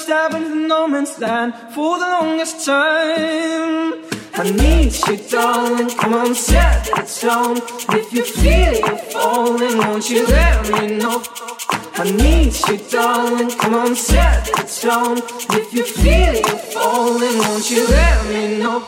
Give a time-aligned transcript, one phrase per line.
[0.00, 4.04] was stabbing in no man's land for the longest time.
[4.34, 5.90] I need you, darling.
[5.90, 7.58] Come on, set the tone.
[7.98, 11.22] If you feel you're falling, won't you let me know?
[11.94, 13.50] I need you, darling.
[13.50, 15.18] Come on, set the tone.
[15.58, 18.86] If you feel you're falling, won't you let me know?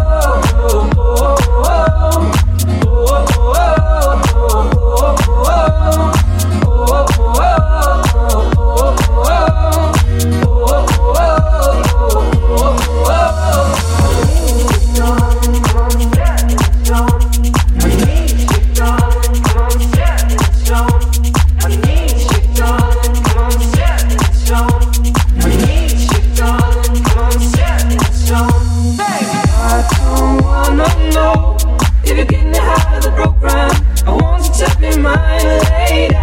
[32.03, 33.71] If you're getting of the program,
[34.07, 36.13] I want to tap mind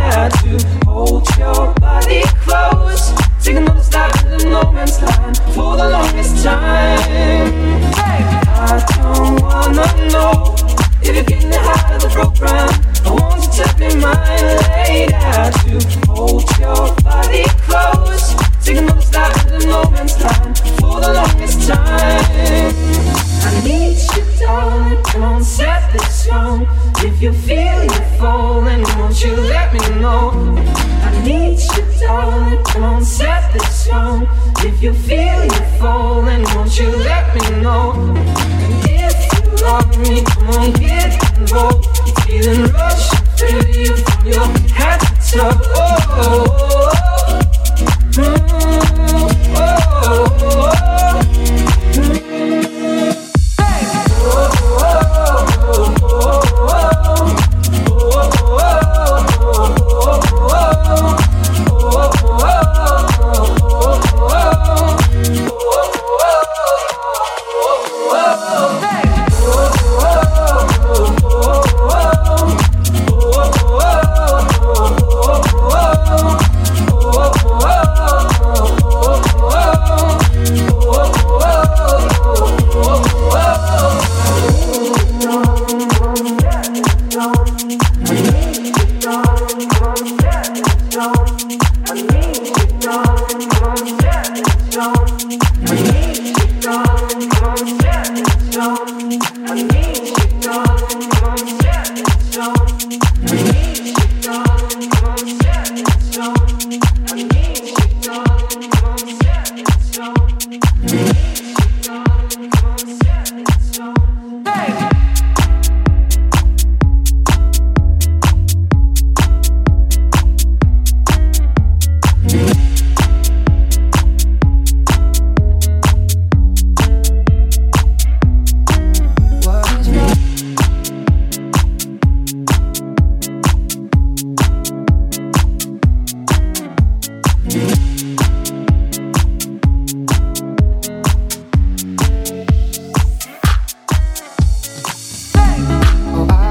[0.42, 3.10] to hold your body close.
[3.46, 7.78] In the no man's land for the longest time.
[8.50, 10.56] I don't wanna know
[11.00, 12.68] if you're getting of the program.
[13.06, 14.58] I want to mind
[15.62, 18.34] to hold your body close.
[18.64, 22.77] taking another step in the no man's land for the longest time.
[23.40, 25.02] I need you, darling.
[25.12, 26.28] Don't set this.
[27.00, 30.30] If you feel you're falling, won't you let me know?
[31.02, 32.62] I need you, darling.
[32.74, 33.88] Don't set this.
[34.60, 38.14] If you feel you're falling, won't you let me know?
[38.84, 41.86] If you love me, come on, get involved.
[42.24, 45.50] Feeling rushed, through you from your head to toe.
[45.54, 47.07] Oh, oh, oh.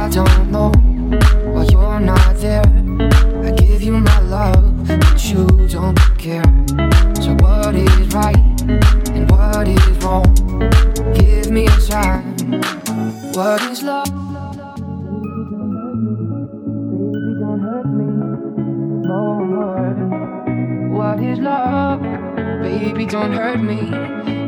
[0.09, 0.71] Don't know
[1.53, 2.63] why you're not there.
[3.43, 6.43] I give you my love, but you don't care.
[7.21, 8.61] So, what is right
[9.11, 10.25] and what is wrong?
[11.13, 12.23] Give me a sign.
[13.33, 14.07] What is love?
[16.97, 18.05] Baby, don't hurt me
[19.07, 19.21] no
[19.51, 19.93] more.
[20.97, 22.01] What is love?
[22.63, 23.91] Baby, don't hurt me.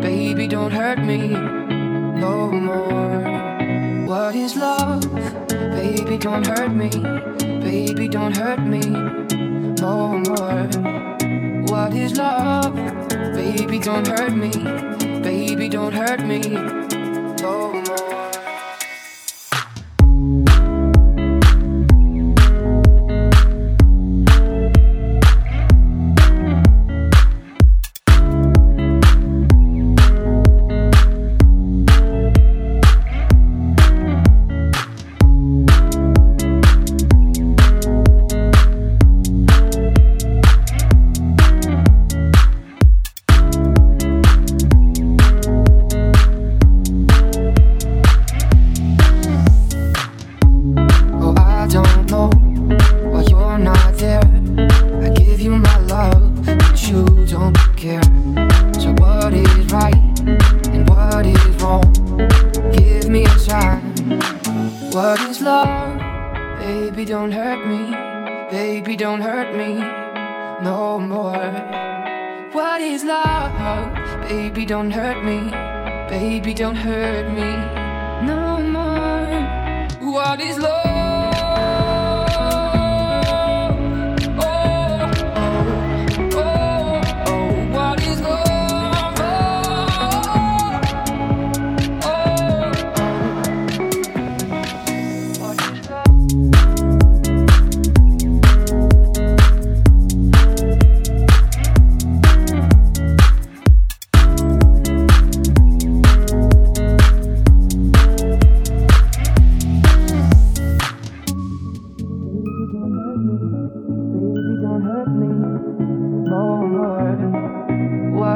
[0.02, 4.08] Baby, don't hurt me no more.
[4.08, 4.79] What is love?
[5.90, 6.90] Baby, don't hurt me.
[7.62, 8.80] Baby, don't hurt me.
[8.80, 10.68] no more.
[11.66, 12.76] What is love?
[13.10, 14.52] Baby, don't hurt me.
[15.22, 16.79] Baby, don't hurt me.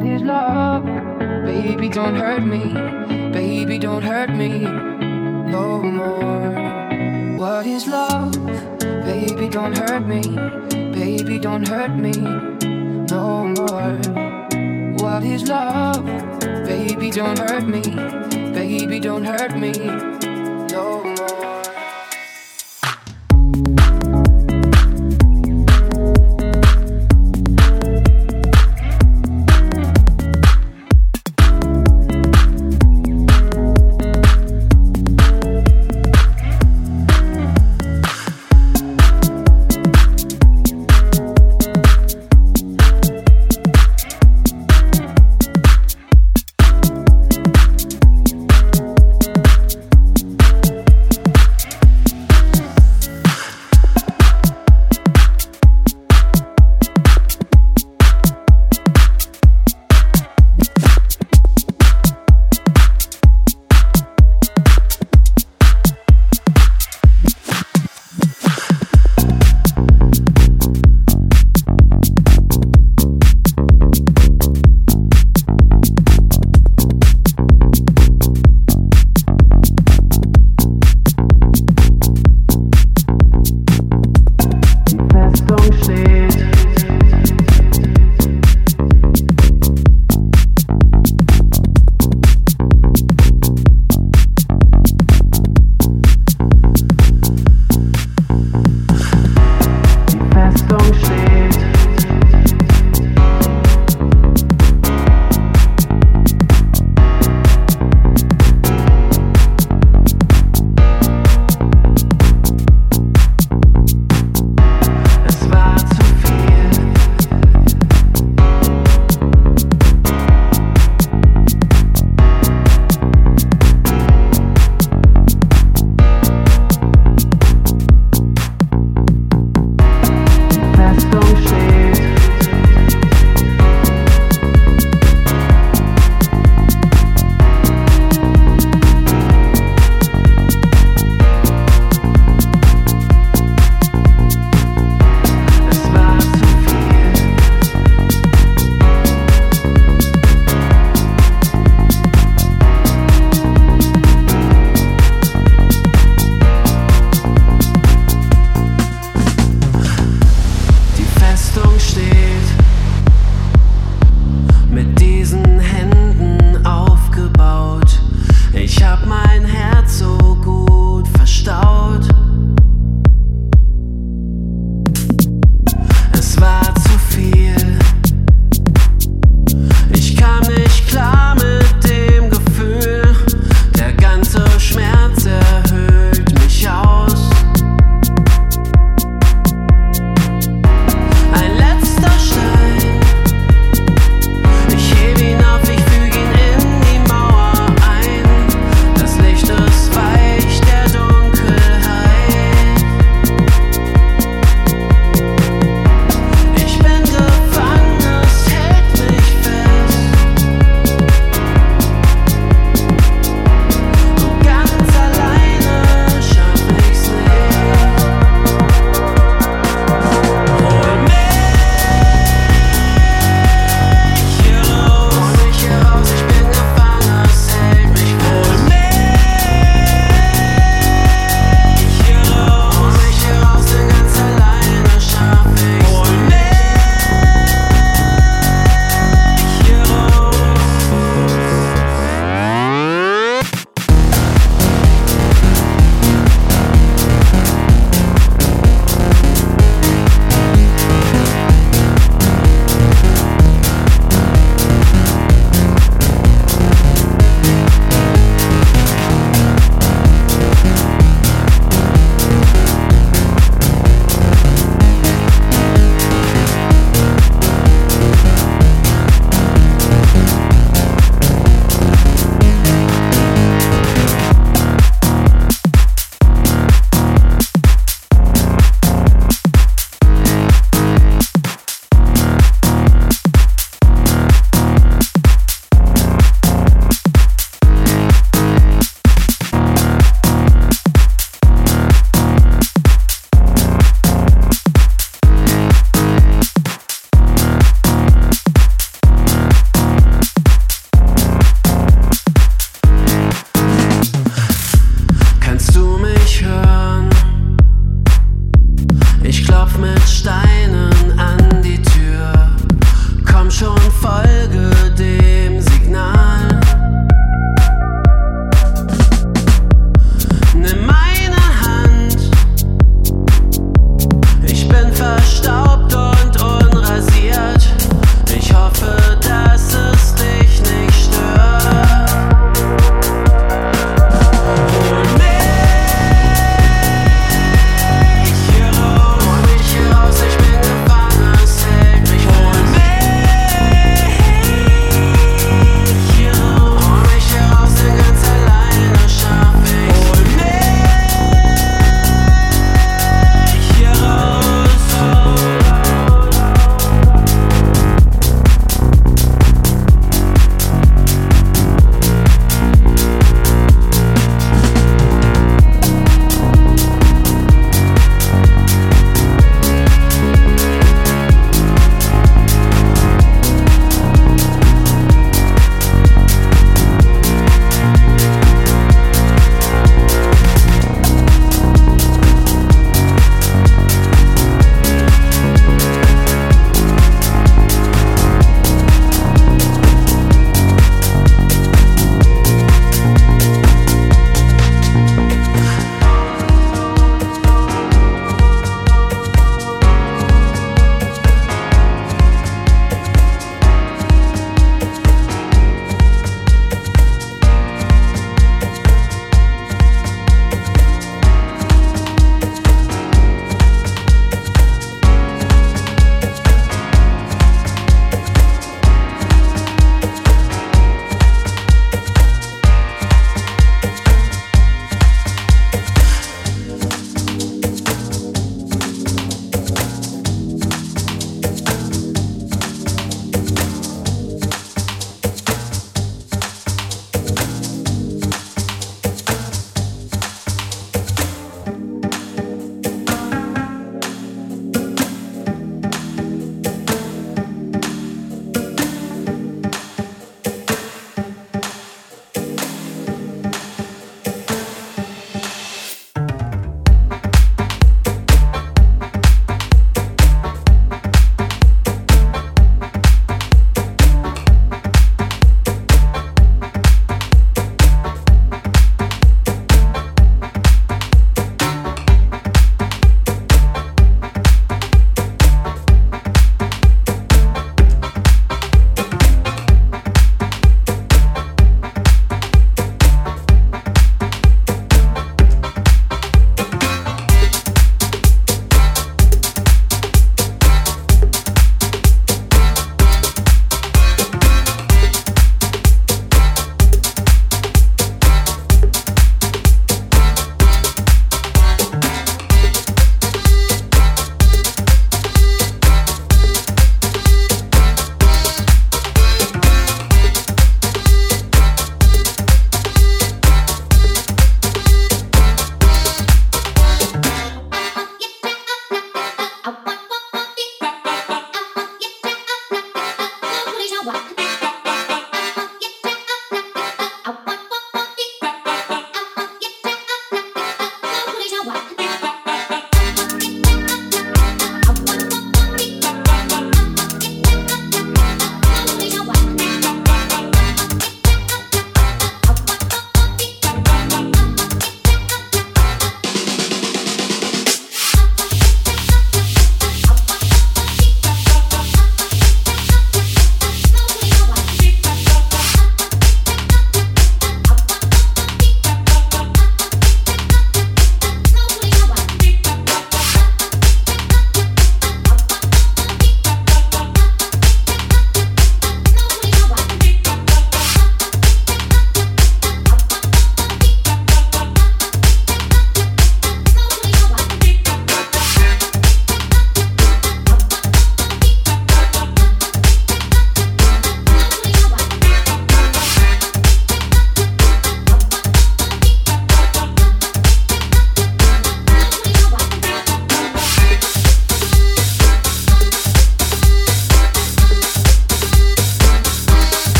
[0.00, 0.84] about love.
[1.44, 2.72] Baby, don't hurt me.
[3.32, 7.36] Baby, don't hurt me no more.
[7.38, 8.32] What is love?
[8.78, 10.22] Baby, don't hurt me.
[10.92, 13.96] Baby, don't hurt me no more.
[14.98, 16.04] What is love?
[16.40, 17.82] Baby, don't hurt me.
[18.52, 20.29] Baby, don't hurt me.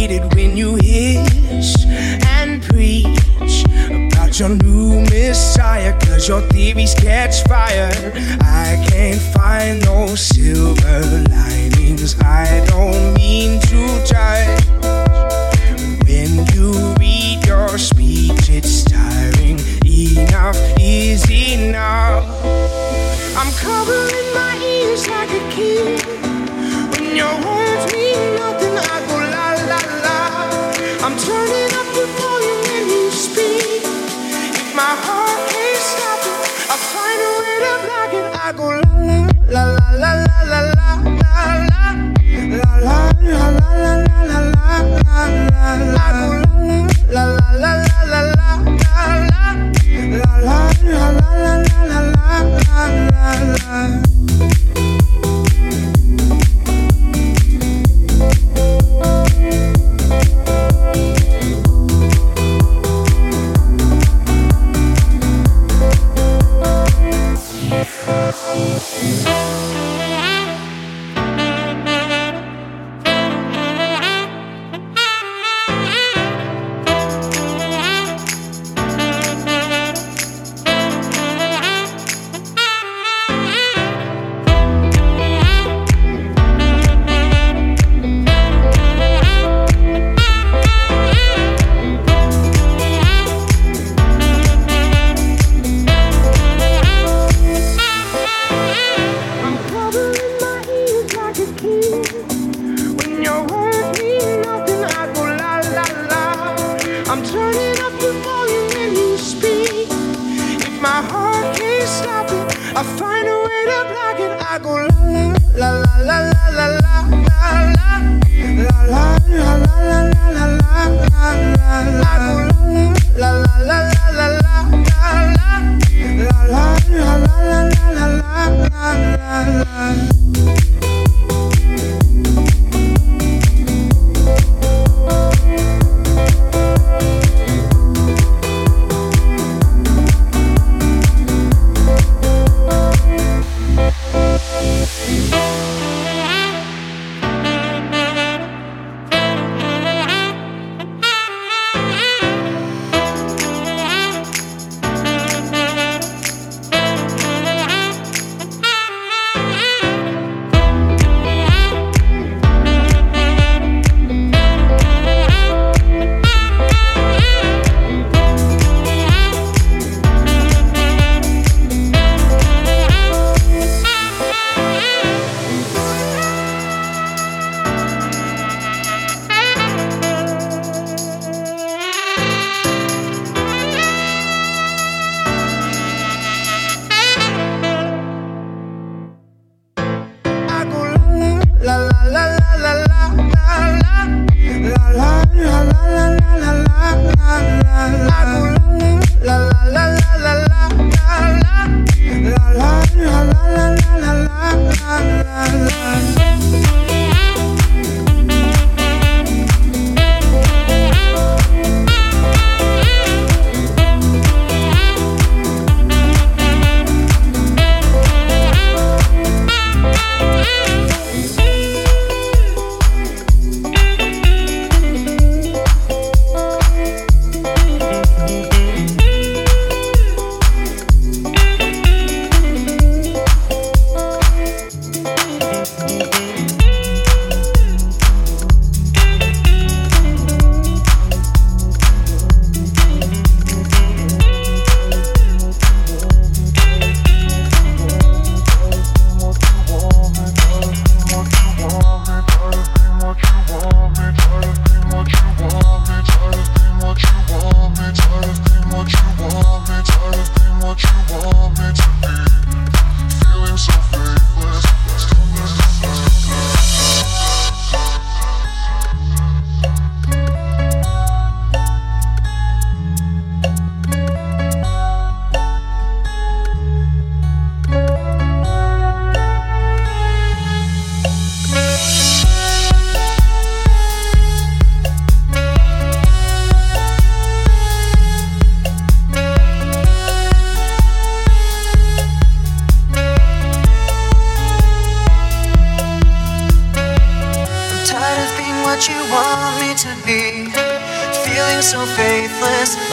[0.00, 1.84] hate it when you hiss
[2.38, 3.64] and preach
[4.08, 7.92] about your new messiah, cause your theories catch fire.
[8.40, 14.64] I can't find no silver linings, I don't mean to judge.
[16.08, 19.58] When you read your speech, it's tiring.
[19.84, 22.24] Enough is enough.
[23.36, 26.00] I'm covering my ears like a kid
[26.92, 27.50] when you're.
[45.28, 46.29] la, la, la.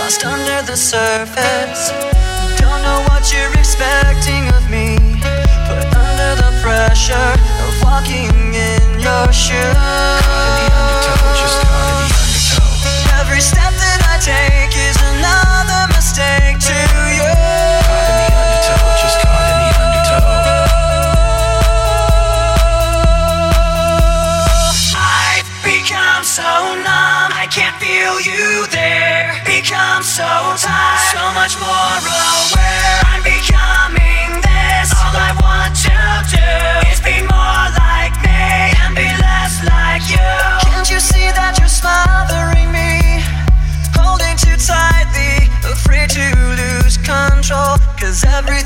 [0.08, 1.92] lost under the surface.
[2.62, 4.96] Don't know what you're expecting of me,
[5.68, 7.34] Put under the pressure
[7.66, 9.76] of walking in your shoes.
[13.20, 16.47] Every step that I take is another mistake.
[30.18, 30.26] so
[30.58, 32.98] tired, so much more aware.
[33.06, 34.90] I'm becoming this.
[34.98, 35.94] All I want to
[36.34, 36.50] do
[36.90, 40.34] is be more like me and be less like you.
[40.66, 43.22] Can't you see that you're smothering me?
[43.94, 46.26] Holding too tightly, afraid to
[46.58, 47.78] lose control.
[48.02, 48.57] Cause every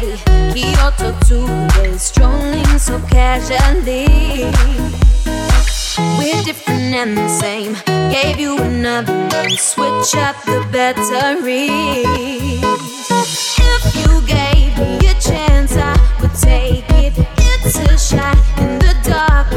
[0.00, 0.16] way.
[0.52, 4.06] Kyoto two-way, strolling so casually.
[6.18, 7.76] We're different and the same.
[8.10, 11.70] Gave you another name, switch up the batteries.
[13.58, 17.14] If you gave me a chance, I would take it.
[17.38, 19.49] It's a shot in the dark.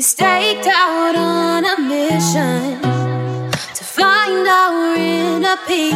[0.00, 5.94] Staked out on a mission to find our inner peace,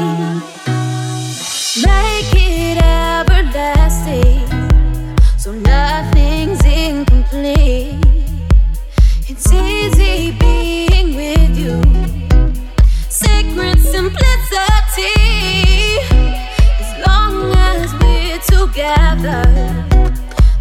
[1.83, 4.47] make it everlasting
[5.39, 7.99] so nothing's incomplete.
[9.27, 11.81] It's easy being with you,
[13.09, 15.17] sacred simplicity.
[16.79, 19.45] As long as we're together,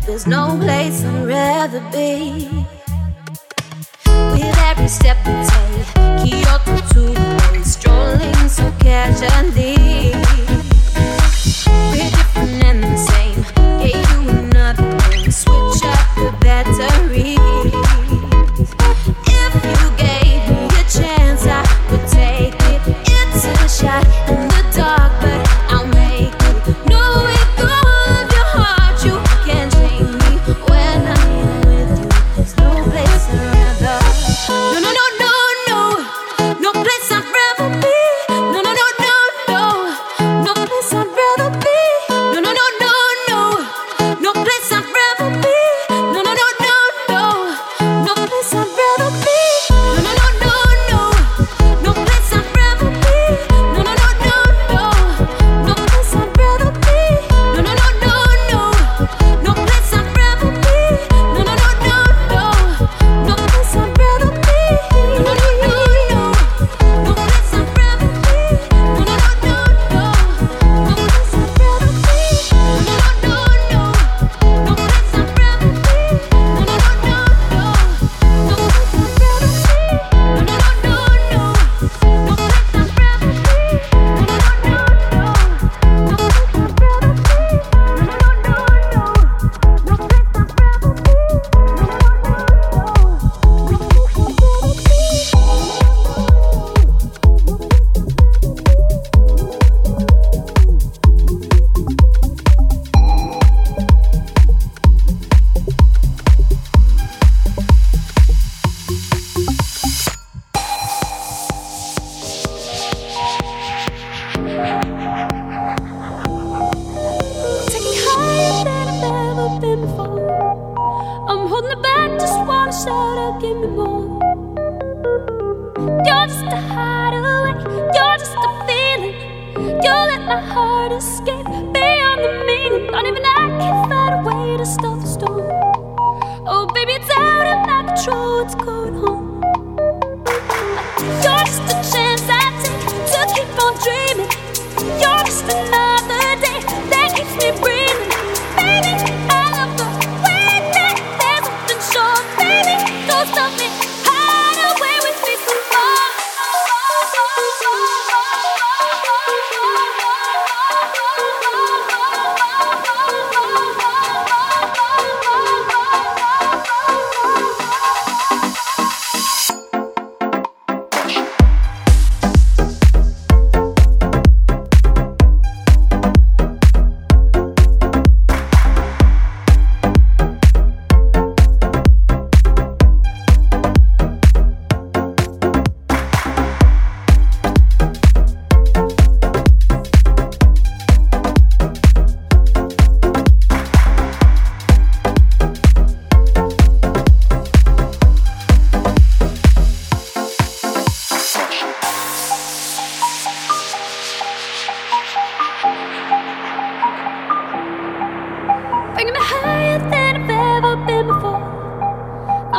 [0.05, 2.65] there's no place I'd rather be
[4.69, 5.87] every step we take.
[6.23, 7.03] Kyoto to
[7.51, 10.22] me, strolling so casually.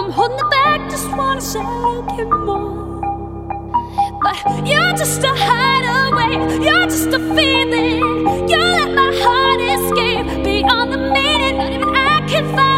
[0.05, 1.61] I'm holding it back, just wanna say
[2.15, 3.01] give more.
[4.23, 8.01] But you're just a hideaway, you're just a feeling.
[8.47, 12.74] You let my heart escape beyond the meaning, not even I can find.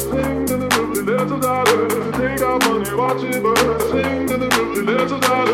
[0.00, 1.02] Sing to the roof, she
[1.46, 2.12] lets.
[2.18, 3.80] Take our money, watch it burn.
[3.90, 5.48] Sing to the roof, she lets us out.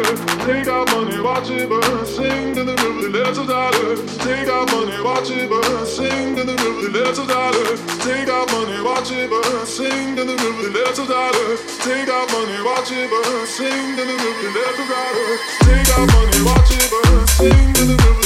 [0.46, 2.06] Take our money, watch it burn.
[2.06, 3.74] Sing to the roof, she lets us out.
[4.24, 5.86] Take our money, watch it burn.
[5.86, 7.54] Sing to the roof, she lets us out.
[8.00, 9.66] Take our money, watch it burn.
[9.66, 11.36] Sing to the roof, she lets us out.
[11.84, 13.46] Take our money, watch it burn.
[13.46, 14.48] Sing to the roof, she
[14.80, 15.16] us out.
[15.68, 17.26] Take our money, watch it burn.
[17.28, 18.19] Sing to the roof.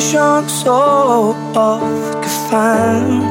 [0.00, 3.22] schon so oft gefallen.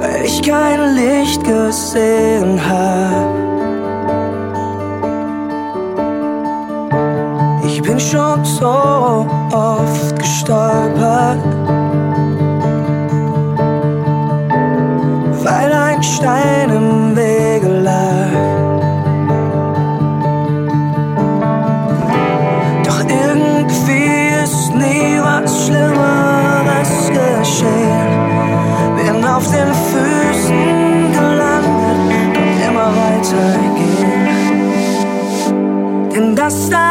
[0.00, 3.34] Weil ich kein Licht gesehen hab.
[7.64, 11.38] Ich bin schon so oft gestolpert.
[15.44, 16.95] Weil ein Stein im
[36.48, 36.85] stop